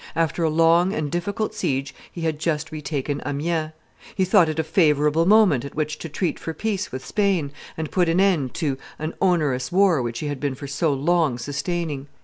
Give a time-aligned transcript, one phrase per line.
[0.15, 3.21] After a long and difficult siege he had just retaken.
[3.23, 3.71] Amiens.
[4.15, 7.91] He thought it a favorable moment at which to treat for peace with Spain, and
[7.91, 12.07] put an end to an onerous war which he had been for so long sustaining.